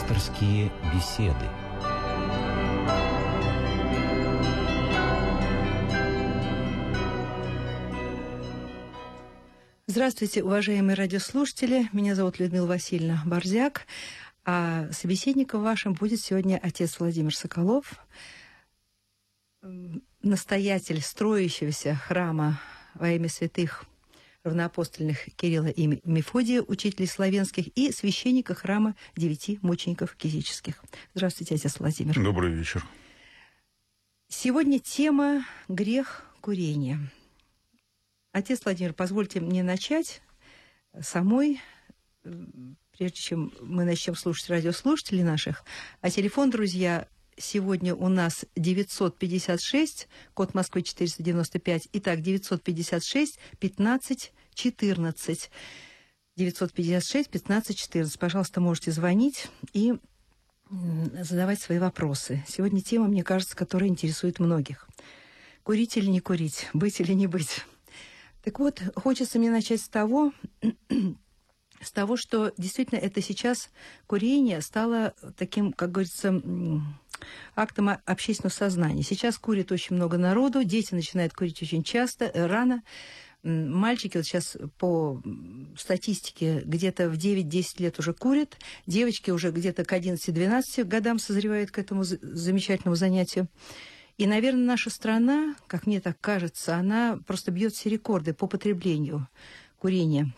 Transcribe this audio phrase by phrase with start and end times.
[0.00, 1.34] Пасторские беседы.
[9.86, 11.90] Здравствуйте, уважаемые радиослушатели.
[11.92, 13.86] Меня зовут Людмила Васильевна Борзяк.
[14.46, 18.02] А собеседником вашим будет сегодня отец Владимир Соколов,
[20.22, 22.58] настоятель строящегося храма
[22.94, 23.84] во имя святых
[24.44, 30.82] равноапостольных Кирилла и Мефодия, учителей славянских, и священника храма девяти мучеников кизических.
[31.14, 32.14] Здравствуйте, отец Владимир.
[32.14, 32.84] Добрый вечер.
[34.28, 36.98] Сегодня тема «Грех курения».
[38.32, 40.22] Отец Владимир, позвольте мне начать
[41.00, 41.60] самой,
[42.22, 45.64] прежде чем мы начнем слушать радиослушателей наших.
[46.00, 47.08] А телефон, друзья,
[47.40, 51.88] сегодня у нас 956, код Москвы 495.
[51.94, 55.50] Итак, 956 15 14.
[56.36, 58.18] 956 15 14.
[58.18, 59.94] Пожалуйста, можете звонить и
[60.70, 62.44] задавать свои вопросы.
[62.46, 64.88] Сегодня тема, мне кажется, которая интересует многих.
[65.64, 67.64] Курить или не курить, быть или не быть.
[68.44, 70.32] Так вот, хочется мне начать с того,
[71.80, 73.70] с того, что действительно это сейчас
[74.06, 76.40] курение стало таким, как говорится,
[77.56, 79.02] актом общественного сознания.
[79.02, 82.82] Сейчас курит очень много народу, дети начинают курить очень часто, э, рано.
[83.42, 85.22] Мальчики вот сейчас по
[85.76, 91.78] статистике где-то в 9-10 лет уже курят, девочки уже где-то к 11-12 годам созревают к
[91.78, 93.48] этому замечательному занятию.
[94.18, 99.26] И, наверное, наша страна, как мне так кажется, она просто бьет все рекорды по потреблению
[99.78, 100.34] курения.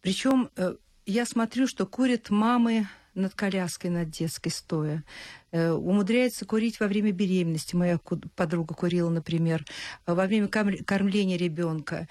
[0.00, 5.02] Причем э, я смотрю, что курят мамы над коляской, над детской стоя.
[5.50, 7.74] Э, умудряется курить во время беременности.
[7.74, 7.98] Моя
[8.36, 9.64] подруга курила, например,
[10.06, 12.08] во время кормления ребенка.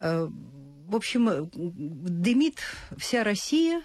[0.00, 2.58] Э, в общем, дымит
[2.96, 3.82] вся Россия.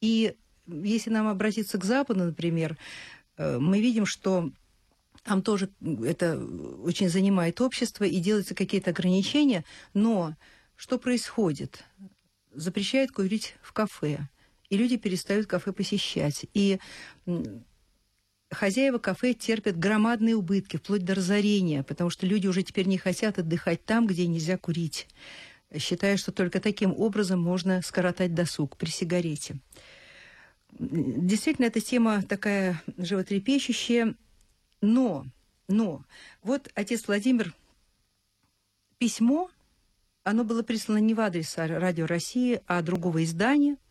[0.00, 0.36] И
[0.66, 2.76] если нам обратиться к Западу, например,
[3.36, 4.52] э, мы видим, что
[5.24, 5.70] там тоже
[6.04, 6.38] это
[6.82, 9.64] очень занимает общество и делаются какие-то ограничения,
[9.94, 10.36] но
[10.76, 11.84] что происходит?
[12.52, 14.28] Запрещают курить в кафе
[14.70, 16.46] и люди перестают кафе посещать.
[16.54, 16.78] И
[18.50, 23.38] хозяева кафе терпят громадные убытки, вплоть до разорения, потому что люди уже теперь не хотят
[23.38, 25.08] отдыхать там, где нельзя курить,
[25.76, 29.56] считая, что только таким образом можно скоротать досуг при сигарете.
[30.72, 34.14] Действительно, эта тема такая животрепещущая,
[34.80, 35.26] но,
[35.66, 36.04] но,
[36.44, 37.54] вот отец Владимир,
[38.98, 39.50] письмо,
[40.22, 43.76] оно было прислано не в адрес Радио России, а другого издания–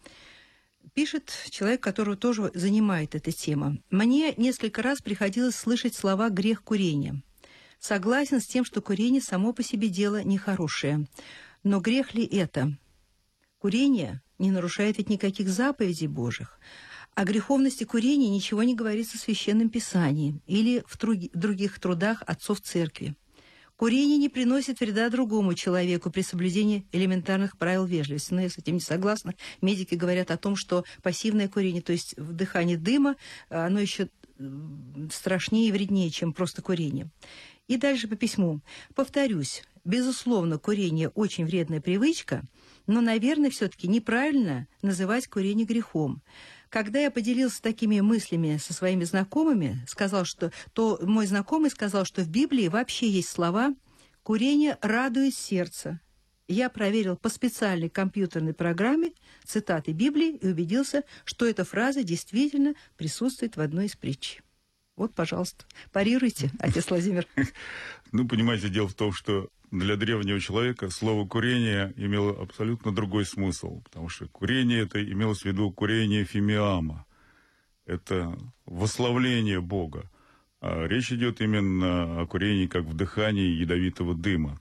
[1.00, 3.78] Пишет человек, которого тоже занимает эта тема.
[3.90, 7.24] Мне несколько раз приходилось слышать слова «грех курения».
[7.80, 11.08] Согласен с тем, что курение само по себе дело нехорошее.
[11.64, 12.78] Но грех ли это?
[13.60, 16.60] Курение не нарушает ведь никаких заповедей Божьих.
[17.16, 20.98] О греховности курения ничего не говорится в Священном Писании или в
[21.34, 23.16] других трудах отцов церкви.
[23.80, 28.34] Курение не приносит вреда другому человеку при соблюдении элементарных правил вежливости.
[28.34, 29.36] Но я с этим не согласна.
[29.62, 33.16] Медики говорят о том, что пассивное курение, то есть вдыхание дыма,
[33.48, 34.10] оно еще
[35.14, 37.10] страшнее и вреднее, чем просто курение.
[37.70, 38.60] И дальше по письму.
[38.96, 42.44] Повторюсь, безусловно, курение очень вредная привычка,
[42.86, 46.22] но, наверное, все-таки неправильно называть курение грехом.
[46.70, 52.22] Когда я поделился такими мыслями со своими знакомыми, сказал, что, то мой знакомый сказал, что
[52.22, 53.74] в Библии вообще есть слова
[54.22, 56.00] «курение радует сердце».
[56.48, 59.14] Я проверил по специальной компьютерной программе
[59.46, 64.42] цитаты Библии и убедился, что эта фраза действительно присутствует в одной из притч.
[64.96, 67.26] Вот, пожалуйста, парируйте, отец Владимир.
[68.12, 73.82] Ну, понимаете, дело в том, что для древнего человека слово «курение» имело абсолютно другой смысл,
[73.84, 77.06] потому что курение это имелось в виду курение фимиама.
[77.86, 80.10] Это восславление Бога.
[80.62, 84.60] А речь идет именно о курении как вдыхании ядовитого дыма.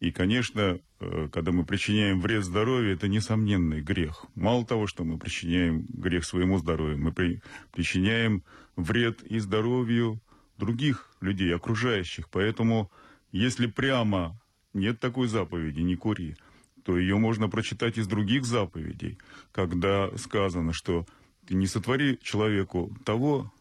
[0.00, 4.26] И, конечно, э, когда мы причиняем вред здоровью, это несомненный грех.
[4.34, 7.42] Мало того, что мы причиняем грех своему здоровью, мы при,
[7.72, 8.44] причиняем
[8.76, 10.20] вред и здоровью
[10.56, 12.28] других людей, окружающих.
[12.28, 12.90] Поэтому
[13.32, 14.40] если прямо
[14.72, 16.36] нет такой заповеди «не кури»,
[16.84, 19.18] то ее можно прочитать из других заповедей,
[19.52, 21.06] когда сказано, что
[21.46, 23.52] ты не сотвори человеку того,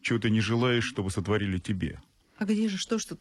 [0.00, 2.00] чего ты не желаешь, чтобы сотворили тебе.
[2.38, 3.18] А где же что, что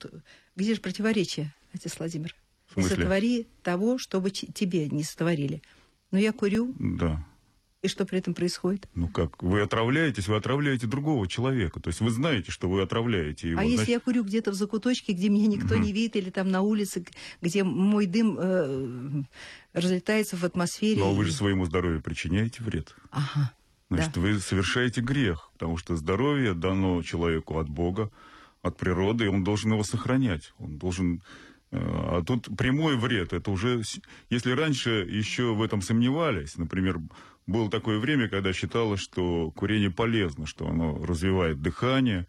[0.55, 2.35] где же противоречие, отец Владимир?
[2.75, 5.61] Не сотвори того, чтобы тебе не сотворили.
[6.11, 6.73] Но я курю.
[6.79, 7.25] Да.
[7.81, 8.89] И что при этом происходит?
[8.93, 11.79] Ну как, вы отравляетесь, вы отравляете другого человека.
[11.79, 13.59] То есть вы знаете, что вы отравляете его.
[13.59, 13.79] А значит...
[13.79, 17.05] если я курю где-то в закуточке, где меня никто не видит, или там на улице,
[17.41, 19.23] где мой дым э,
[19.71, 20.99] разлетается в атмосфере?
[20.99, 21.15] Но и...
[21.15, 22.95] вы же своему здоровью причиняете вред.
[23.11, 23.53] Ага.
[23.89, 24.21] значит, Да.
[24.21, 28.11] вы совершаете грех, потому что здоровье дано человеку от Бога,
[28.61, 30.53] от природы, и он должен его сохранять.
[30.59, 31.23] Он должен...
[31.71, 33.83] э, А тут прямой вред, это уже...
[34.29, 36.99] Если раньше еще в этом сомневались, например,
[37.49, 42.27] было такое время, когда считалось, что курение полезно, что оно развивает дыхание,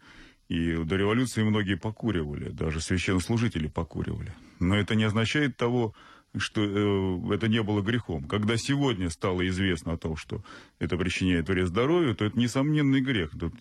[0.49, 4.33] и до революции многие покуривали, даже священнослужители покуривали.
[4.59, 5.93] Но это не означает того,
[6.35, 8.23] что э, это не было грехом.
[8.23, 10.43] Когда сегодня стало известно о том, что
[10.79, 13.31] это причиняет вред здоровью, то это несомненный грех.
[13.39, 13.53] Тут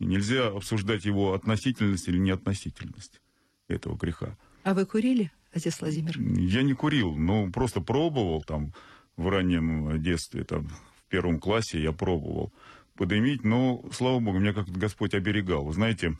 [0.00, 3.20] нельзя обсуждать его относительность или неотносительность
[3.68, 4.36] этого греха.
[4.64, 6.18] А вы курили, отец Владимир?
[6.18, 8.72] Я не курил, но просто пробовал там
[9.16, 10.68] в раннем детстве, там
[11.14, 12.52] первом классе я пробовал
[12.96, 15.64] подымить, но, слава богу, меня как-то Господь оберегал.
[15.64, 16.16] Вы знаете,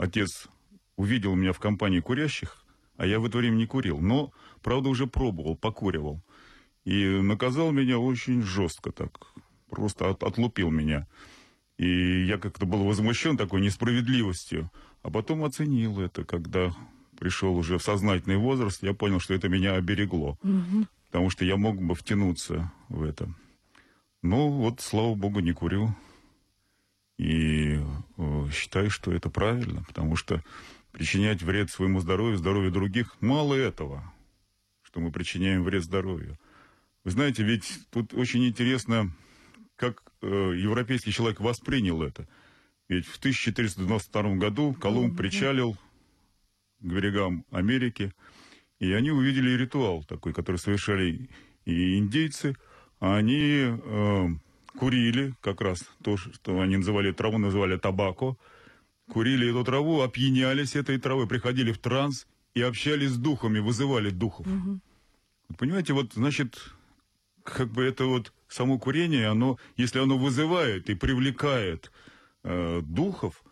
[0.00, 0.48] отец
[0.96, 2.64] увидел меня в компании курящих,
[2.96, 6.20] а я в это время не курил, но, правда, уже пробовал, покуривал.
[6.84, 9.10] И наказал меня очень жестко так,
[9.70, 11.06] просто от- отлупил меня.
[11.78, 14.68] И я как-то был возмущен такой несправедливостью,
[15.02, 16.74] а потом оценил это, когда
[17.20, 20.88] пришел уже в сознательный возраст, я понял, что это меня оберегло, Мгм.
[21.06, 23.28] потому что я мог бы втянуться в это.
[24.24, 25.94] Ну, вот, слава богу, не курю.
[27.18, 27.78] И
[28.16, 30.42] э, считаю, что это правильно, потому что
[30.92, 34.02] причинять вред своему здоровью, здоровью других, мало этого,
[34.80, 36.38] что мы причиняем вред здоровью.
[37.04, 39.12] Вы знаете, ведь тут очень интересно,
[39.76, 40.26] как э,
[40.56, 42.26] европейский человек воспринял это.
[42.88, 45.76] Ведь в 1492 году Колумб причалил
[46.80, 48.14] к берегам Америки,
[48.78, 51.28] и они увидели ритуал такой, который совершали
[51.66, 52.56] и индейцы.
[53.00, 54.28] Они э,
[54.78, 58.36] курили как раз то, что они называли траву, называли табако.
[59.10, 64.46] Курили эту траву, опьянялись этой травой, приходили в транс и общались с духами, вызывали духов.
[65.48, 66.58] Вот Понимаете, вот, значит,
[67.42, 71.92] как бы это вот само курение, оно, если оно вызывает и привлекает
[72.42, 73.44] э, духов,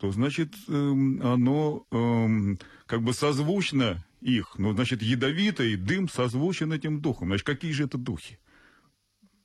[0.00, 4.54] то значит эм, оно эм, как бы созвучно их.
[4.58, 7.28] Ну, значит, ядовитый дым созвучен этим духом.
[7.28, 8.38] Значит, какие же это духи?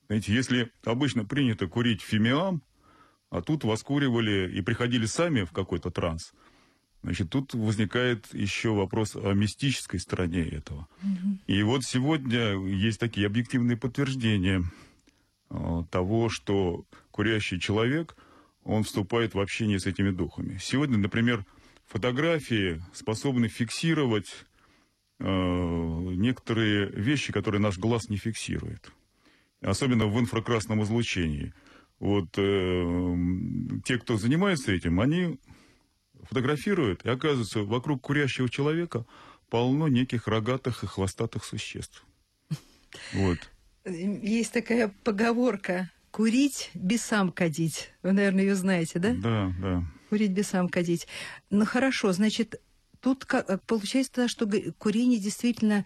[0.07, 2.61] Знаете, если обычно принято курить фимиам,
[3.29, 6.33] а тут воскуривали и приходили сами в какой-то транс,
[7.01, 10.87] значит, тут возникает еще вопрос о мистической стороне этого.
[11.47, 14.63] И вот сегодня есть такие объективные подтверждения
[15.49, 18.15] э, того, что курящий человек,
[18.63, 20.57] он вступает в общение с этими духами.
[20.61, 21.45] Сегодня, например,
[21.85, 24.45] фотографии способны фиксировать
[25.19, 28.91] э, некоторые вещи, которые наш глаз не фиксирует.
[29.61, 31.53] Особенно в инфракрасном излучении.
[31.99, 33.15] Вот э,
[33.85, 35.39] те, кто занимается этим, они
[36.23, 39.05] фотографируют, и оказывается, вокруг курящего человека
[39.49, 42.03] полно неких рогатых и хвостатых существ.
[43.13, 43.37] Вот.
[43.85, 47.91] Есть такая поговорка «курить, бесам кадить».
[48.01, 49.13] Вы, наверное, ее знаете, да?
[49.13, 49.83] Да, да.
[50.09, 51.07] Курить, бесам кадить.
[51.49, 52.61] Ну, хорошо, значит,
[52.99, 55.85] тут ка- получается, что курение действительно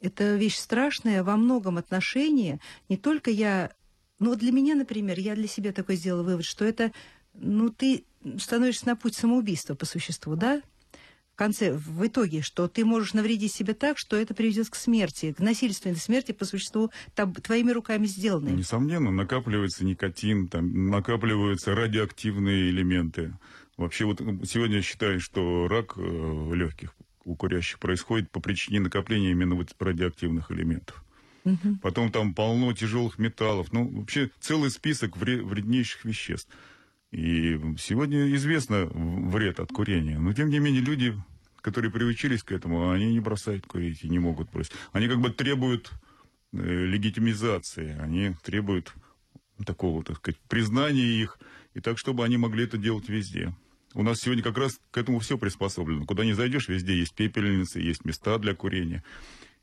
[0.00, 2.60] это вещь страшная во многом отношении.
[2.88, 3.72] Не только я...
[4.18, 6.92] Ну, вот для меня, например, я для себя такой сделала вывод, что это...
[7.34, 8.04] Ну, ты
[8.38, 10.62] становишься на путь самоубийства по существу, да?
[11.32, 15.32] В конце, в итоге, что ты можешь навредить себе так, что это приведет к смерти,
[15.32, 18.52] к насильственной смерти по существу таб- твоими руками сделанной.
[18.52, 23.34] Несомненно, накапливается никотин, там, накапливаются радиоактивные элементы.
[23.78, 29.54] Вообще вот сегодня я считаю, что рак легких у курящих происходит по причине накопления именно
[29.54, 31.04] вот радиоактивных элементов.
[31.44, 31.78] Мгм.
[31.78, 33.72] Потом там полно тяжелых металлов.
[33.72, 36.48] Ну, вообще целый список вре- вреднейших веществ.
[37.10, 40.18] И сегодня известно вред от курения.
[40.18, 41.14] Но, тем не менее, люди,
[41.60, 44.72] которые приучились к этому, они не бросают курить и не могут бросить.
[44.92, 45.90] Они как бы требуют
[46.52, 47.98] э, легитимизации.
[48.00, 48.94] Они требуют
[49.66, 51.38] такого, так сказать, признания их.
[51.74, 53.54] И так, чтобы они могли это делать везде.
[53.94, 56.06] У нас сегодня как раз к этому все приспособлено.
[56.06, 59.04] Куда не зайдешь, везде есть пепельницы, есть места для курения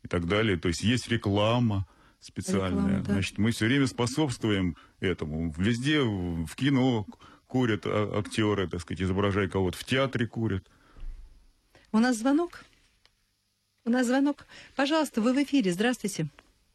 [0.03, 0.57] и так далее.
[0.57, 1.87] То есть есть реклама
[2.19, 2.97] специальная.
[2.97, 3.13] Реклама, да.
[3.13, 5.53] Значит, мы все время способствуем этому.
[5.57, 7.07] Везде, в кино
[7.47, 9.77] курят а- актеры, так сказать, изображая кого-то.
[9.77, 10.65] В театре курят.
[11.91, 12.63] У нас звонок.
[13.85, 14.45] У нас звонок.
[14.75, 15.71] Пожалуйста, вы в эфире.
[15.71, 16.27] Здравствуйте.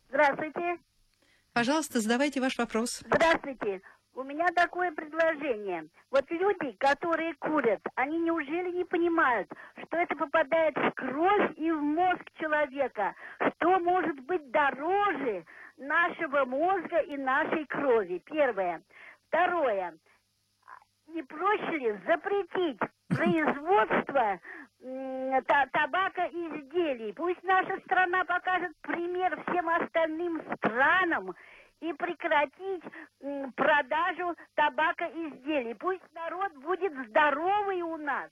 [0.08, 0.78] Здравствуйте.
[1.52, 3.02] Пожалуйста, задавайте ваш вопрос.
[3.06, 3.80] Здравствуйте.
[4.16, 5.88] У меня такое предложение.
[6.12, 9.50] Вот люди, которые курят, они неужели не понимают,
[9.82, 13.16] что это попадает в кровь и в мозг человека?
[13.40, 15.44] Что может быть дороже
[15.76, 18.22] нашего мозга и нашей крови?
[18.24, 18.82] Первое.
[19.26, 19.94] Второе.
[21.08, 22.78] Не проще ли запретить
[23.08, 24.38] производство
[25.72, 27.12] табакоизделий?
[27.14, 31.34] Пусть наша страна покажет пример всем остальным странам,
[31.84, 32.82] и прекратить
[33.54, 35.74] продажу табака изделий.
[35.74, 38.30] Пусть народ будет здоровый у нас.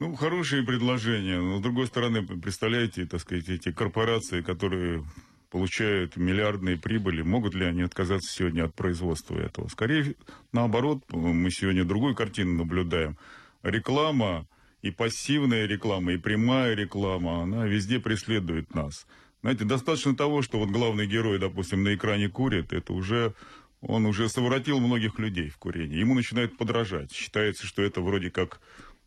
[0.00, 1.40] Ну, хорошие предложения.
[1.40, 5.04] Но, с другой стороны, представляете, так сказать, эти корпорации, которые
[5.50, 9.68] получают миллиардные прибыли, могут ли они отказаться сегодня от производства этого?
[9.68, 10.14] Скорее,
[10.52, 13.18] наоборот, мы сегодня другую картину наблюдаем.
[13.62, 14.46] Реклама
[14.80, 19.06] и пассивная реклама, и прямая реклама, она везде преследует нас.
[19.42, 23.34] Знаете, достаточно того, что вот главный герой, допустим, на экране курит, это уже
[23.80, 25.98] он уже совратил многих людей в курении.
[25.98, 27.12] Ему начинают подражать.
[27.12, 28.60] Считается, что это вроде как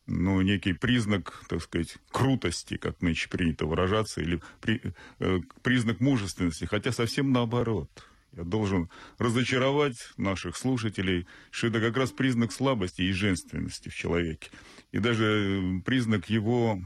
[0.07, 4.81] ну, некий признак, так сказать, крутости, как нынче принято выражаться, или при,
[5.19, 7.89] э, признак мужественности, хотя совсем наоборот.
[8.35, 14.49] Я должен разочаровать наших слушателей, что это как раз признак слабости и женственности в человеке.
[14.91, 16.81] И даже э, признак его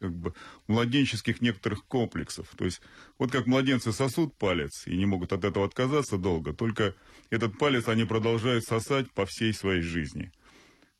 [0.00, 0.34] как бы
[0.66, 2.48] младенческих некоторых комплексов.
[2.56, 2.80] То есть
[3.18, 6.94] вот как младенцы сосут палец и не могут от этого отказаться долго, только
[7.28, 10.32] этот палец они продолжают сосать по всей своей жизни.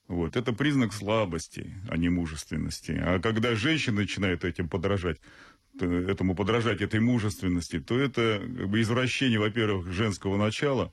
[0.07, 0.37] Вот.
[0.37, 3.01] Это признак слабости, а не мужественности.
[3.01, 5.21] А когда женщина начинает этим подражать,
[5.81, 10.93] этому подражать этой мужественности, то это как бы извращение, во-первых, женского начала,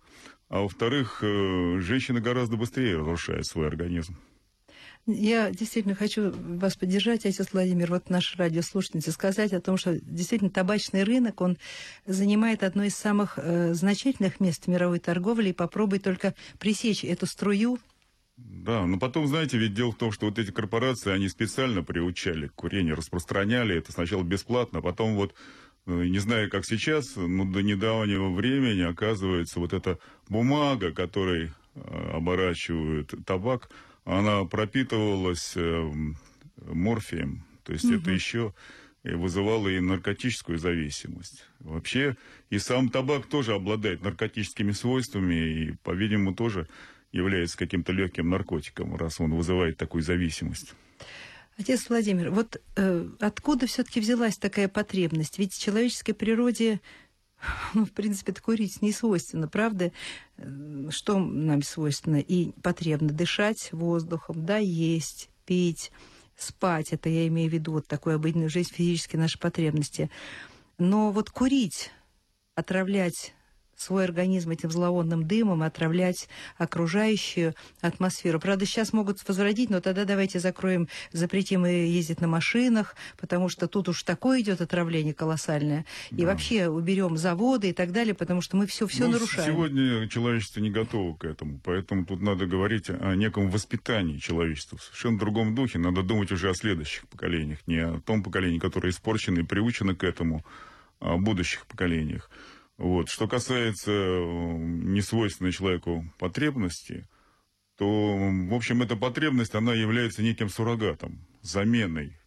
[0.50, 4.16] а во-вторых, э, женщина гораздо быстрее разрушает свой организм.
[5.08, 10.50] Я действительно хочу вас поддержать, отец Владимир, вот наши радиослушательницы, сказать о том, что действительно
[10.50, 11.58] табачный рынок, он
[12.06, 17.80] занимает одно из самых э, значительных мест мировой торговли, и попробуй только пресечь эту струю.
[18.36, 22.48] Да, но потом, знаете, ведь дело в том, что вот эти корпорации, они специально приучали
[22.48, 25.34] к курению, распространяли это сначала бесплатно, а потом вот,
[25.86, 32.12] э, не знаю, как сейчас, но до недавнего времени, оказывается, вот эта бумага, которой э,
[32.14, 33.70] оборачивают табак,
[34.08, 35.92] она пропитывалась э,
[36.66, 37.96] морфием, то есть угу.
[37.96, 38.54] это еще
[39.04, 41.46] вызывало и наркотическую зависимость.
[41.60, 42.16] Вообще
[42.50, 46.68] и сам табак тоже обладает наркотическими свойствами и, по-видимому, тоже
[47.12, 50.74] является каким-то легким наркотиком, раз он вызывает такую зависимость.
[51.58, 55.40] Отец Владимир, вот э, откуда все-таки взялась такая потребность?
[55.40, 56.82] Ведь в человеческой природе,
[57.74, 59.92] ну, в принципе, это курить не свойственно, правда?
[60.90, 62.18] Что нам свойственно?
[62.18, 65.92] И потребно дышать воздухом, да, есть, пить,
[66.36, 66.94] спать.
[66.94, 70.10] Это я имею в виду вот такую обыденную жизнь, физические наши потребности.
[70.78, 71.92] Но вот курить,
[72.56, 73.34] отравлять
[73.78, 78.40] свой организм этим зловонным дымом, отравлять окружающую атмосферу.
[78.40, 83.68] Правда, сейчас могут возродить, но тогда давайте закроем, запретим и ездить на машинах, потому что
[83.68, 85.86] тут уж такое идет отравление колоссальное.
[86.12, 86.26] И да.
[86.26, 89.54] вообще уберем заводы и так далее, потому что мы все все ну, нарушаем.
[89.54, 94.84] Сегодня человечество не готово к этому, поэтому тут надо говорить о неком воспитании человечества в
[94.84, 95.78] совершенно другом духе.
[95.78, 100.04] Надо думать уже о следующих поколениях, не о том поколении, которое испорчено и приучено к
[100.04, 100.44] этому,
[101.00, 102.30] а о будущих поколениях.
[102.78, 103.10] Вот.
[103.10, 107.08] Что касается несвойственной человеку потребности,
[107.78, 112.18] то, в общем, эта потребность, она является неким суррогатом, заменой.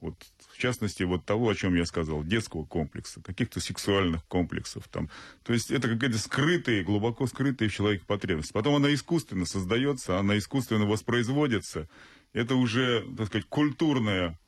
[0.00, 0.14] Вот,
[0.52, 4.88] в частности, вот того, о чем я сказал, детского комплекса, каких-то сексуальных комплексов.
[4.88, 5.10] Там.
[5.42, 8.52] То есть это какая-то скрытая, глубоко скрытая в человеке потребность.
[8.52, 11.88] Потом она искусственно создается, она искусственно воспроизводится.
[12.32, 14.38] Это уже, так сказать, культурная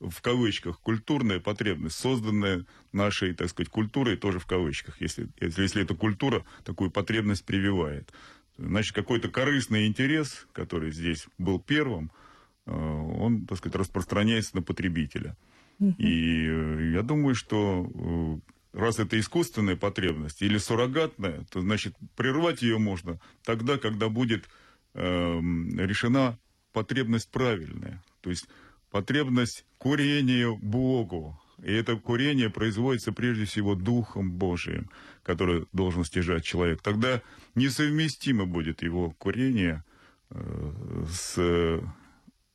[0.00, 5.82] в кавычках, культурная потребность, созданная нашей, так сказать, культурой, тоже в кавычках, если, если, если
[5.82, 8.12] эта культура такую потребность прививает.
[8.58, 12.10] Значит, какой-то корыстный интерес, который здесь был первым,
[12.66, 15.36] э, он, так сказать, распространяется на потребителя.
[15.80, 17.90] И э, я думаю, что
[18.74, 24.44] э, раз это искусственная потребность или суррогатная, то, значит, прервать ее можно тогда, когда будет
[24.92, 26.38] э, решена
[26.74, 28.02] потребность правильная.
[28.20, 28.46] То есть
[28.90, 31.40] потребность курению Богу.
[31.62, 34.90] И это курение производится прежде всего Духом Божиим,
[35.22, 36.80] который должен стяжать человек.
[36.82, 37.22] Тогда
[37.54, 39.84] несовместимо будет его курение
[40.30, 41.82] э, с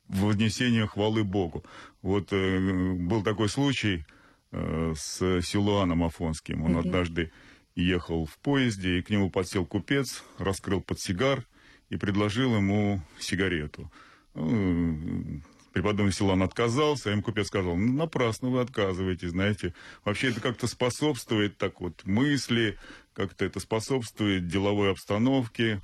[0.08, 1.64] вознесением хвалы Богу.
[2.02, 2.58] Вот э,
[2.94, 4.04] был такой случай
[4.50, 6.62] э, с Силуаном Афонским.
[6.62, 7.30] Он однажды
[7.76, 11.46] ехал в поезде, и к нему подсел купец, раскрыл подсигар
[11.90, 13.90] и предложил ему сигарету.
[14.34, 15.40] Ну,
[15.76, 19.74] Преподобный Силан отказался, а им купец сказал, ну, напрасно вы отказываетесь, знаете.
[20.06, 22.78] Вообще это как-то способствует так вот мысли,
[23.12, 25.82] как-то это способствует деловой обстановке.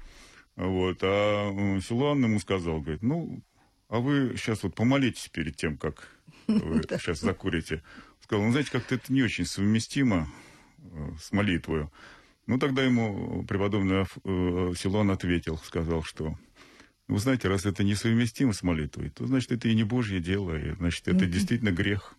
[0.57, 1.01] Вот.
[1.03, 3.43] А Силан ему сказал, говорит, ну,
[3.91, 6.09] а вы сейчас вот помолитесь перед тем, как
[6.47, 7.83] вы сейчас закурите.
[8.23, 10.27] Сказал, ну, знаете, как-то это не очень совместимо
[10.79, 11.91] э, с молитвой.
[12.47, 16.35] Ну, тогда ему преподобный э, Силан ответил, сказал, что
[17.09, 20.75] вы знаете, раз это несовместимо с молитвой, то значит это и не Божье дело, и
[20.75, 21.29] значит это mm-hmm.
[21.29, 22.15] действительно грех.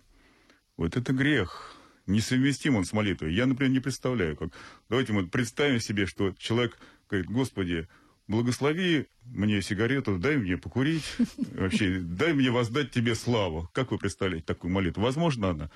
[0.77, 1.75] Вот это грех.
[2.07, 3.33] несовместим он с молитвой.
[3.33, 4.49] Я, например, не представляю, как...
[4.89, 6.77] Давайте мы представим себе, что человек
[7.09, 7.87] говорит, Господи,
[8.27, 11.05] благослови мне сигарету, дай мне покурить,
[11.37, 13.69] вообще, дай мне воздать тебе славу.
[13.73, 15.03] Как вы представляете такую молитву?
[15.03, 15.71] Возможно она?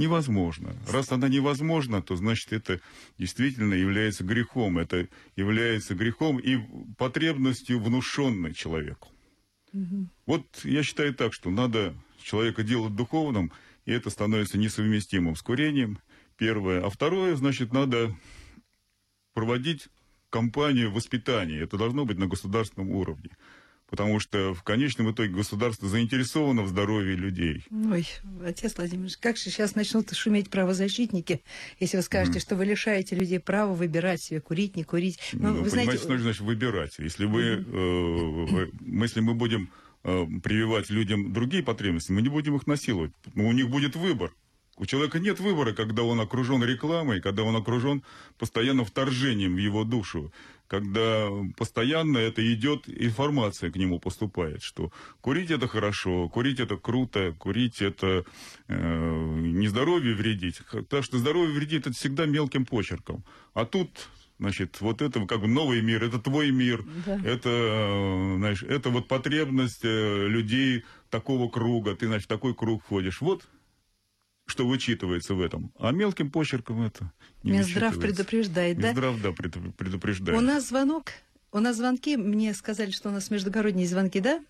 [0.00, 0.74] Невозможно.
[0.88, 2.80] Раз она невозможна, то значит это
[3.18, 4.78] действительно является грехом.
[4.78, 6.58] Это является грехом и
[6.96, 9.08] потребностью, внушенной человеку.
[9.74, 10.08] Угу.
[10.24, 13.52] Вот я считаю так, что надо человека делать духовным,
[13.84, 15.98] и это становится несовместимым с курением.
[16.38, 16.82] Первое.
[16.82, 18.16] А второе, значит, надо
[19.34, 19.88] проводить
[20.30, 21.58] кампанию воспитания.
[21.58, 23.30] Это должно быть на государственном уровне.
[23.90, 27.64] Потому что в конечном итоге государство заинтересовано в здоровье людей.
[27.70, 28.06] Ой,
[28.44, 31.42] отец Владимир, как же сейчас начнут шуметь правозащитники,
[31.80, 32.42] если вы скажете, mm.
[32.42, 35.18] что вы лишаете людей права выбирать себе, курить, не курить.
[35.32, 36.22] Ну, ну вы понимаете, знаете...
[36.22, 36.94] значит выбирать.
[36.98, 38.62] Если, вы, mm.
[38.62, 39.70] э, если мы будем
[40.04, 43.10] э, прививать людям другие потребности, мы не будем их насиловать.
[43.34, 44.32] Но у них будет выбор.
[44.76, 48.02] У человека нет выбора, когда он окружен рекламой, когда он окружен
[48.38, 50.32] постоянно вторжением в его душу,
[50.70, 57.34] когда постоянно это идет, информация к нему поступает, что курить это хорошо, курить это круто,
[57.36, 58.24] курить это
[58.68, 63.24] э, не здоровье вредить, потому что здоровье вредит это всегда мелким почерком.
[63.52, 63.90] А тут
[64.38, 67.20] Значит, вот это как бы новый мир, это твой мир, да.
[67.26, 72.82] это, э, знаешь, это вот потребность э, людей такого круга, ты, значит, в такой круг
[72.82, 73.20] входишь.
[73.20, 73.46] Вот
[74.50, 75.72] что вычитывается в этом.
[75.78, 78.88] А мелким почерком это не Минздрав предупреждает, да?
[78.88, 80.38] Минздрав, да, предупреждает.
[80.38, 81.12] У нас звонок,
[81.52, 84.42] у нас звонки, мне сказали, что у нас междугородние звонки, да?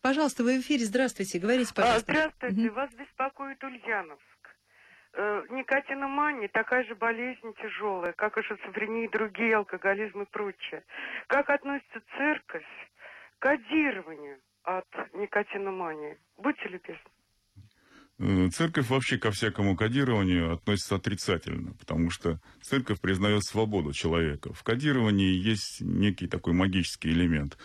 [0.00, 2.12] Пожалуйста, вы в эфире, здравствуйте, говорите, а, пожалуйста.
[2.12, 2.76] А, здравствуйте, угу.
[2.76, 4.22] вас беспокоит Ульяновск.
[5.12, 10.84] Э, никотиномания такая же болезнь тяжелая, как и шизофрения, другие, алкоголизм и прочее.
[11.26, 12.66] Как относится церковь
[13.38, 16.18] к кодированию от никотиномании?
[16.36, 17.15] Будьте любезны.
[18.18, 24.52] Э, церковь вообще ко всякому кодированию относится отрицательно, потому что церковь признает свободу человека.
[24.54, 27.58] В кодировании есть некий такой магический элемент.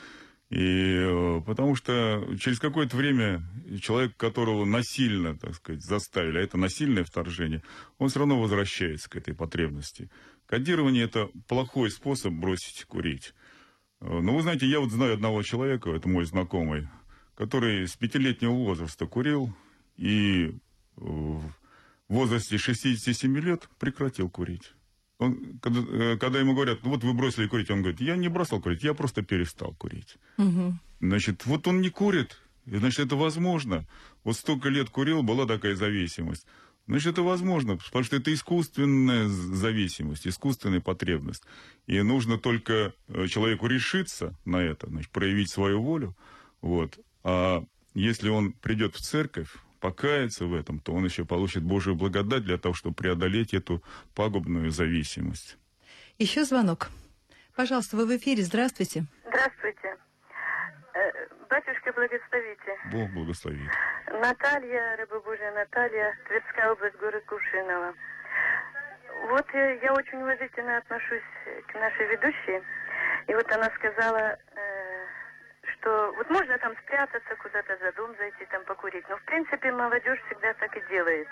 [0.49, 3.41] И э, потому что через какое-то время
[3.81, 7.63] человек, которого насильно, так сказать, заставили, а это насильное вторжение,
[7.97, 10.09] он все равно возвращается к этой потребности.
[10.47, 13.33] Кодирование– это плохой способ бросить курить.
[14.01, 16.89] Э, Но ну, вы знаете, я вот знаю одного человека, это мой знакомый,
[17.35, 19.55] который с пятилетнего возраста курил,
[20.01, 20.51] и
[20.95, 21.51] в
[22.09, 24.73] возрасте 67 лет прекратил курить.
[25.19, 28.27] Он, когда, э, когда ему говорят, ну вот вы бросили курить, он говорит, я не
[28.27, 30.17] бросал курить, я просто перестал курить.
[30.39, 30.73] Угу.
[31.01, 33.85] Значит, вот он не курит, значит, это возможно.
[34.23, 36.47] Вот столько лет курил, была такая зависимость.
[36.87, 41.43] Значит, это возможно, потому что это искусственная зависимость, искусственная потребность.
[41.85, 46.17] И нужно только э, человеку решиться на это, значит, проявить свою волю.
[46.61, 46.97] Вот.
[47.23, 49.49] А если он придет в церковь,
[49.81, 53.83] покаяться в этом, то он еще получит Божию благодать для того, чтобы преодолеть эту
[54.15, 55.57] пагубную зависимость.
[56.17, 56.89] Еще звонок.
[57.55, 58.43] Пожалуйста, вы в эфире.
[58.43, 59.05] Здравствуйте.
[59.27, 59.97] Здравствуйте.
[60.93, 61.11] Э,
[61.49, 62.71] батюшка, благословите.
[62.91, 63.69] Бог благословит.
[64.21, 67.93] Наталья, рыба Божья Наталья, Тверская область, город Кувшиново.
[69.29, 71.29] Вот э, я очень уважительно отношусь
[71.67, 72.61] к нашей ведущей.
[73.27, 74.70] И вот она сказала, э,
[75.81, 79.07] что вот можно там спрятаться, куда-то за дом зайти, там покурить.
[79.09, 81.27] Но, в принципе, молодежь всегда так и делает.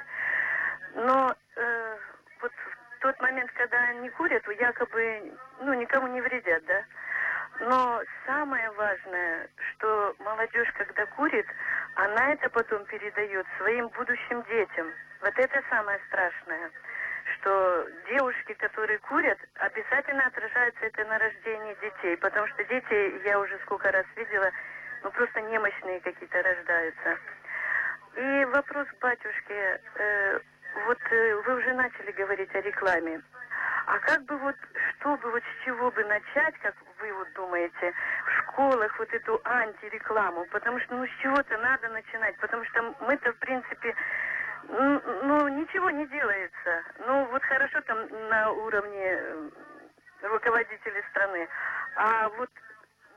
[0.96, 1.98] Но э,
[2.42, 6.84] вот в тот момент, когда они курят, якобы, ну, никому не вредят, да?
[7.62, 11.46] Но самое важное, что молодежь, когда курит,
[11.96, 14.88] она это потом передает своим будущим детям.
[15.22, 16.72] Вот это самое страшное
[17.40, 23.58] что девушки, которые курят, обязательно отражается это на рождении детей, потому что дети, я уже
[23.60, 24.52] сколько раз видела,
[25.04, 27.18] ну просто немощные какие-то рождаются.
[28.16, 30.40] И вопрос к батюшке, э,
[30.88, 33.22] вот э, вы уже начали говорить о рекламе.
[33.86, 34.56] А как бы вот,
[34.96, 37.94] чтобы вот с чего бы начать, как вы вот думаете,
[38.26, 40.46] в школах вот эту антирекламу?
[40.52, 43.96] Потому что ну с чего-то надо начинать, потому что мы-то в принципе
[44.68, 46.06] ну, ну, ничего не
[46.70, 46.84] делается.
[47.08, 47.98] Ну, вот хорошо там
[48.30, 49.50] на уровне э,
[50.24, 51.48] руководителей страны.
[51.96, 52.50] А вот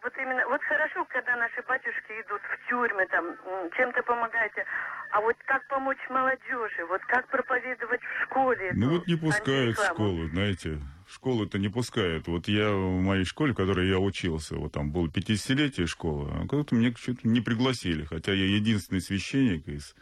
[0.03, 3.37] вот именно, вот хорошо, когда наши батюшки идут в тюрьмы, там,
[3.77, 4.65] чем-то помогаете.
[5.13, 8.73] А вот как помочь молодежи, вот как проповедовать в школе?
[8.75, 12.27] Ну вот не пускают в школу, знаете, в школу-то не пускают.
[12.27, 16.49] Вот я в моей школе, в которой я учился, вот там было 50-летие школы, а
[16.49, 19.95] куда-то меня что-то не пригласили, хотя я единственный священник из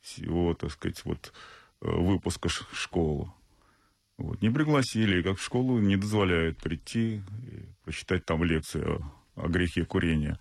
[0.00, 1.32] всего, так сказать, вот
[1.80, 3.30] выпуска школы.
[4.18, 4.42] Вот.
[4.42, 9.02] Не пригласили, как в школу не дозволяют прийти и прочитать там лекцию
[9.34, 10.38] о, о грехе курения.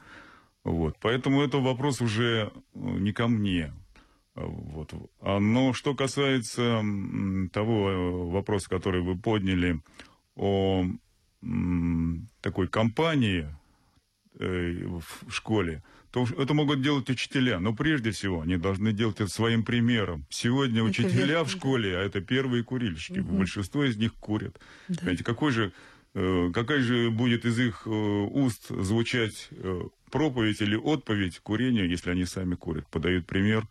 [0.63, 0.97] Вот.
[0.99, 3.73] Поэтому это вопрос уже э, не ко мне.
[4.36, 4.93] Вот.
[5.21, 6.84] А, но что касается
[7.54, 9.82] того э, вопроса, который вы подняли
[10.36, 10.86] о
[12.41, 13.47] такой компании
[14.39, 17.60] в школе, то это могут делать учителя.
[17.60, 20.25] Но прежде всего они должны делать это своим примером.
[20.30, 21.43] Сегодня это учителя верно.
[21.43, 23.19] в школе, а это первые курильщики.
[23.19, 23.38] Угу.
[23.38, 24.60] Большинство из них курят.
[24.88, 24.95] Да.
[24.99, 25.73] Понимаете, какой же,
[26.13, 29.49] э, какая же будет из их уст звучать
[30.10, 32.88] проповедь или отповедь курению, если они сами курят?
[32.88, 33.67] Подают пример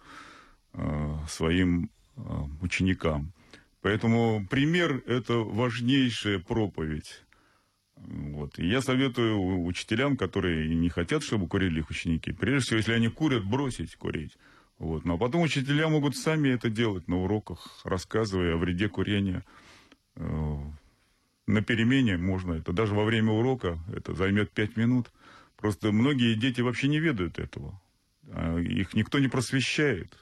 [0.75, 2.21] Э, своим э,
[2.61, 3.33] ученикам.
[3.81, 7.25] Поэтому пример– это важнейшая проповедь.
[8.07, 8.59] Вот.
[8.59, 13.09] И я советую учителям, которые не хотят, чтобы курили их ученики, прежде всего, если они
[13.09, 14.37] курят, бросить курить.
[14.79, 15.05] Вот.
[15.05, 19.45] Но потом учителя могут сами это делать на уроках, рассказывая о вреде курения.
[20.15, 20.57] Э,
[21.47, 25.11] на перемене можно это, даже во время урока, это займет пять минут.
[25.57, 27.81] Просто многие дети вообще не ведают этого.
[28.31, 30.13] А их никто не просвещает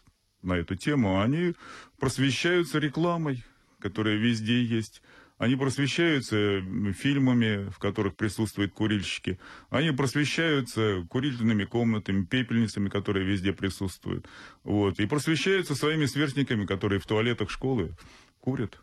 [0.42, 1.54] на эту тему, они
[1.98, 3.44] просвещаются рекламой,
[3.80, 5.02] которая везде есть.
[5.38, 6.62] Они просвещаются
[6.94, 9.38] фильмами, в которых присутствуют курильщики.
[9.68, 14.26] Они просвещаются курительными комнатами, пепельницами, которые везде присутствуют.
[14.64, 14.98] Вот.
[14.98, 17.94] И просвещаются своими сверстниками, которые в туалетах школы
[18.40, 18.80] курят.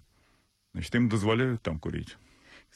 [0.74, 2.18] Значит, им дозволяют там курить.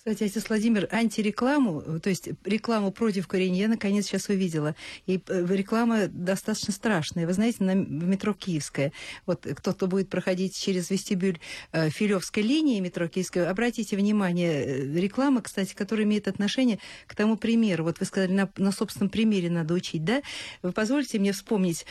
[0.08, 4.74] Кстати, отец Владимир, антирекламу, то есть рекламу против курения, я наконец сейчас увидела.
[5.06, 7.28] И э, реклама достаточно страшная.
[7.28, 8.94] Вы знаете, на метро Киевская,
[9.26, 11.42] вот кто-то будет проходить через вестибюль
[11.74, 17.36] э, Филевской линии метро Киевская, обратите внимание, э, реклама, кстати, которая имеет отношение к тому
[17.36, 17.84] примеру.
[17.84, 20.22] Вот вы сказали, на, на собственном примере надо учить, да?
[20.62, 21.86] Вы позвольте мне вспомнить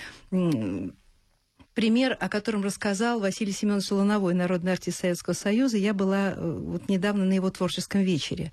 [1.76, 5.76] пример, о котором рассказал Василий Семенович Луновой, народный артист Советского Союза.
[5.76, 8.50] Я была э, вот недавно на его творческом вечере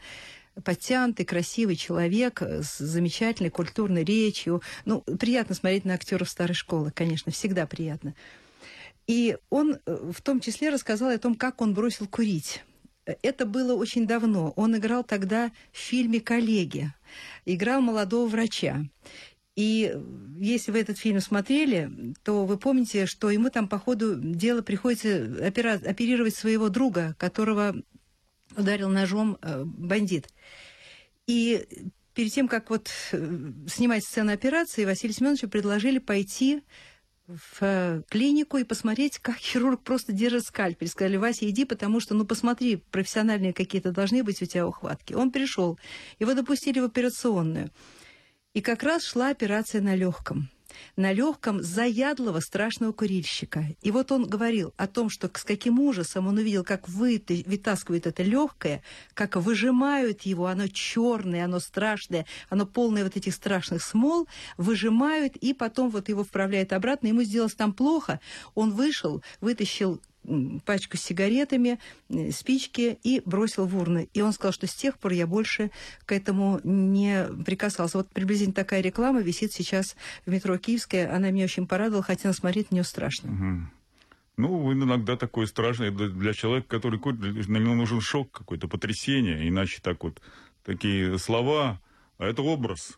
[0.63, 4.61] подтянутый, красивый человек с замечательной культурной речью.
[4.85, 8.13] Ну, приятно смотреть на актеров старой школы, конечно, всегда приятно.
[9.07, 12.61] И он э, в том числе рассказал о том, как он бросил курить.
[13.21, 14.51] Это было очень давно.
[14.57, 16.93] Он играл тогда в фильме «Коллеги».
[17.45, 18.83] Играл молодого врача.
[19.55, 19.95] И
[20.39, 25.47] если вы этот фильм смотрели, то вы помните, что ему там по ходу дела приходится
[25.47, 25.73] опера...
[25.73, 27.75] оперировать своего друга, которого
[28.57, 30.27] ударил ножом э, бандит.
[31.27, 31.65] И
[32.13, 36.63] перед тем, как вот э, снимать сцену операции, Василию Семеновичу предложили пойти
[37.27, 40.87] в э, клинику и посмотреть, как хирург просто держит скальпель.
[40.87, 45.13] Сказали, Вася, иди, потому что, ну, посмотри, профессиональные какие-то должны быть у тебя ухватки.
[45.13, 45.79] Он пришел.
[46.19, 47.71] Его допустили в операционную.
[48.53, 50.49] И как раз шла операция на легком
[50.95, 53.65] на легком заядлого страшного курильщика.
[53.81, 58.07] И вот он говорил о том, что с каким ужасом он увидел, как вы, вытаскивают
[58.07, 64.27] это легкое, как выжимают его, оно черное, оно страшное, оно полное вот этих страшных смол,
[64.57, 67.07] выжимают и потом вот его вправляют обратно.
[67.07, 68.19] Ему сделалось там плохо.
[68.55, 70.01] Он вышел, вытащил
[70.65, 74.09] пачку с сигаретами, э, спички и бросил в урны.
[74.13, 75.71] И он сказал, что с тех пор я больше
[76.05, 77.97] к этому не прикасался.
[77.97, 81.13] Вот приблизительно такая реклама висит сейчас в метро Киевская.
[81.13, 83.31] Она меня очень порадовала, хотя смотреть на нее страшно.
[83.31, 83.69] Угу.
[84.35, 89.79] Ну, иногда такое страшное для человека, который курит, на него нужен шок какой-то, потрясение, иначе
[89.79, 90.21] так вот
[90.63, 91.79] такие слова,
[92.17, 92.97] а это образ.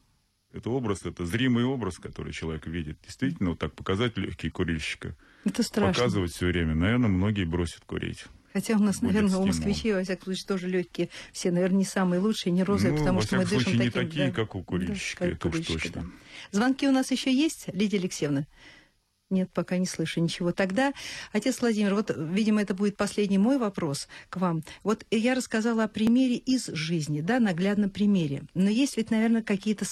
[0.53, 2.97] Это образ, это зримый образ, который человек видит.
[3.03, 5.93] Действительно, вот так показать легкий курильщика– это страшно.
[5.93, 6.75] Показывать все время.
[6.75, 8.25] Наверное, многие бросят курить.
[8.51, 9.43] Хотя у нас, Будет наверное, стимул.
[9.43, 11.10] у москвичей, во всяком случае, тоже легкие.
[11.34, 14.01] Все, наверное, не самые лучшие, не розовые, ну, потому что мы дышим случае, таким...
[14.01, 15.91] не такие, да, как у курильщика, да, это уж точно.
[15.93, 16.05] Да.
[16.51, 18.47] Звонки у нас еще есть, Лидия Алексеевна?
[19.31, 20.51] Нет, пока не слышу ничего.
[20.51, 20.93] Тогда,
[21.31, 24.61] отец Владимир, вот, видимо, это будет последний мой вопрос к вам.
[24.83, 28.43] Вот я рассказала о примере из жизни, да, наглядном примере.
[28.53, 29.85] Но есть ведь, наверное, какие-то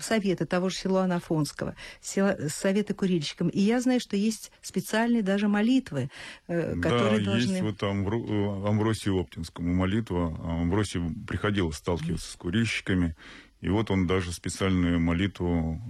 [0.00, 3.50] советы того же Силуана Афонского, советы курильщикам.
[3.50, 6.10] И я знаю, что есть специальные даже молитвы,
[6.48, 7.52] э, которые да, должны...
[7.52, 8.68] есть вот Амвро...
[8.68, 10.36] Амвросию Оптинскому молитва.
[10.42, 13.14] Амвросий приходил сталкиваться с курильщиками,
[13.60, 15.80] и вот он даже специальную молитву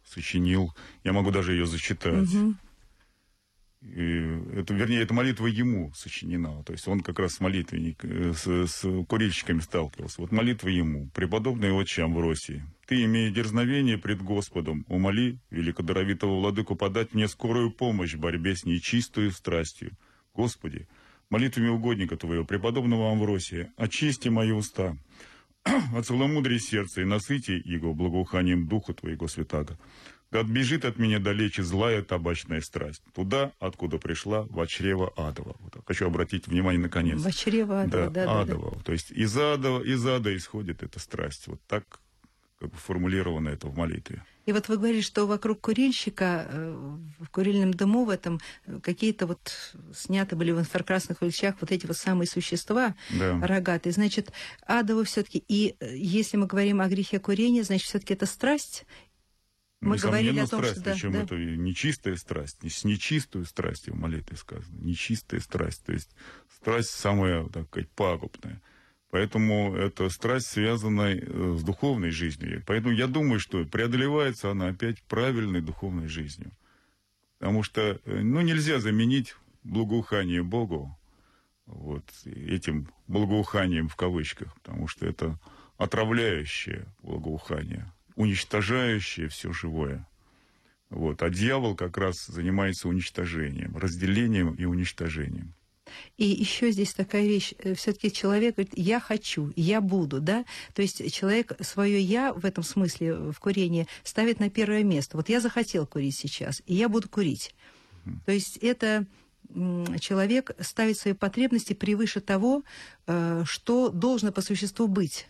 [0.11, 0.73] сочинил.
[1.03, 2.33] Я могу даже ее зачитать.
[2.33, 2.55] Угу.
[3.81, 6.61] И это, вернее, эта молитва ему сочинена.
[6.63, 10.21] То есть он как раз с молитвенник, э, с, с курильщиками сталкивался.
[10.21, 11.09] Вот молитва ему.
[11.15, 18.13] «Преподобный отче Амвросий, ты, имея дерзновение пред Господом, умоли великодоровитого владыку подать мне скорую помощь
[18.13, 19.97] в борьбе с нечистою страстью.
[20.35, 20.87] Господи,
[21.31, 24.95] молитвами угодника Твоего, преподобного Амвросия, очисти мои уста,
[25.95, 29.77] от целомудрия сердца и насыти его благоуханием Духа Твоего Святаго.
[30.31, 35.57] Отбежит от меня далече злая табачная страсть, туда, откуда пришла в чрево адово.
[35.59, 37.19] Вот, хочу обратить внимание наконец.
[37.19, 38.71] В чрево адово, да, да, адово.
[38.71, 38.83] Да, да.
[38.83, 41.47] То есть из адова, из ада исходит эта страсть.
[41.47, 41.99] Вот так
[42.61, 44.23] как бы формулировано это в молитве.
[44.45, 49.25] И вот вы говорили, что вокруг курильщика, э, в курильном дыму в этом э, какие-то
[49.25, 53.39] вот сняты были в инфракрасных вещах вот эти вот самые существа Да.
[53.41, 53.93] рогатые.
[53.93, 54.31] Значит,
[54.67, 58.27] адово все таки И э, если мы говорим о грехе курения, значит, все таки это
[58.27, 58.85] страсть?
[59.79, 61.23] Мы говорили о том, страсть, что да, причем да.
[61.23, 66.11] это нечистая страсть, с нечистую страстью в молитве сказано, нечистая страсть, то есть
[66.55, 68.61] страсть самая, так сказать, пагубная.
[69.11, 72.63] Поэтому эта страсть связана э, с духовной жизнью.
[72.65, 76.51] Поэтому я думаю, что преодолевается она опять правильной духовной жизнью.
[77.37, 80.97] Потому что э, ну, нельзя заменить благоухание Богу
[81.65, 85.37] вот, этим благоуханием в кавычках, потому что это
[85.77, 90.07] отравляющее благоухание, уничтожающее все живое.
[90.89, 91.21] Вот.
[91.21, 95.53] А дьявол как раз занимается уничтожением, разделением и уничтожением.
[96.17, 97.53] И еще здесь такая вещь.
[97.75, 100.45] Все-таки человек говорит, я хочу, я буду, да?
[100.73, 105.17] То есть человек свое я в этом смысле в курении ставит на первое место.
[105.17, 107.53] Вот я захотел курить сейчас, и я буду курить.
[108.25, 109.05] То есть это
[109.99, 112.63] человек ставит свои потребности превыше того,
[113.07, 115.27] э, что должно по существу быть.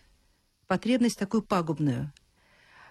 [0.66, 2.12] Потребность такую пагубную.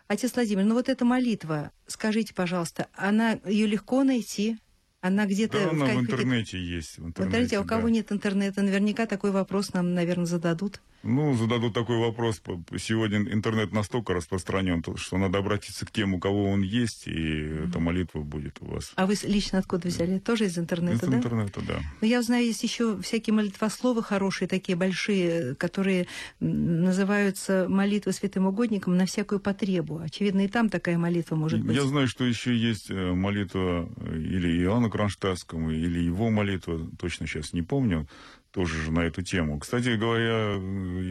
[0.08, 4.58] Отец Владимир, ну вот эта молитва, скажите, пожалуйста, она ее легко найти?
[5.02, 7.00] Она где-то Да, она в каких-то- интернете есть.
[7.00, 7.90] В интернете, смотрите, а у кого да.
[7.90, 10.80] нет интернета, наверняка такой вопрос нам, наверное, зададут.
[11.04, 12.42] Ну, зададут такой вопрос.
[12.78, 17.66] Сегодня интернет настолько распространен, то- что надо обратиться к тем, у кого он есть, и
[17.68, 18.92] эта молитва будет у вас.
[18.96, 20.20] А вы лично откуда взяли?
[20.20, 21.18] Тоже из интернета, Из да?
[21.18, 21.80] интернета, да.
[22.02, 26.08] Ну, я знаю, есть еще всякие молитвословы хорошие, такие большие, которые
[26.40, 30.00] называются молитвы святым угодникам на всякую потребу.
[30.00, 31.76] Очевидно, и там такая молитва может быть.
[31.76, 37.28] Я знаю, что еще есть э, молитва э, или Иоанна Кронштадтскому, или его молитва, точно
[37.28, 38.08] сейчас не помню,
[38.52, 39.60] тоже же на эту тему.
[39.60, 40.56] Кстати говоря,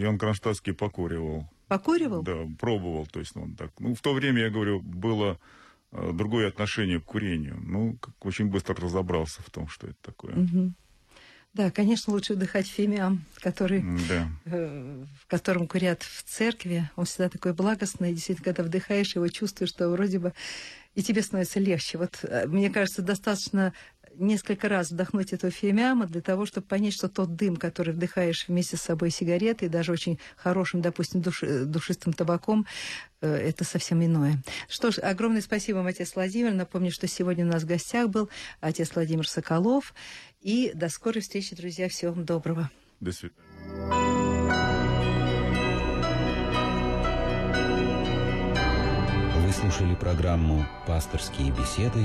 [0.02, 1.48] Иоанн Кронштадтский покуривал.
[1.68, 2.22] Покуривал?
[2.22, 3.06] Да, пробовал.
[3.06, 3.70] То есть он так.
[3.78, 5.38] Ну, в то время, я говорю, было
[5.92, 7.58] э, другое отношение к курению.
[7.62, 10.34] Ну, как очень быстро разобрался в том, что это такое.
[11.52, 14.28] Да, конечно, лучше вдыхать фимиам, который, Да.
[14.44, 16.88] э, в котором курят в церкви.
[16.94, 18.12] Он всегда такой благостный.
[18.14, 20.32] Действительно, когда вдыхаешь его, чувствуешь, что вроде бы
[20.94, 21.98] и тебе становится легче.
[21.98, 23.72] Вот э, мне кажется, достаточно
[24.16, 28.76] несколько раз вдохнуть этого фимиама для того, чтобы понять, что тот дым, который вдыхаешь вместе
[28.76, 32.66] с собой сигареты, даже очень хорошим, допустим, души- душистым табаком,
[33.20, 34.42] э, это совсем иное.
[34.68, 36.52] Что ж, огромное спасибо вам, отец Владимир.
[36.52, 38.28] Напомню, что сегодня у нас в гостях был
[38.60, 39.94] отец Владимир Соколов.
[40.40, 41.88] И до скорой встречи, друзья.
[41.88, 42.70] Всего вам доброго.
[43.00, 43.40] До свидания.
[49.46, 52.04] Вы слушали программу «Пасторские беседы»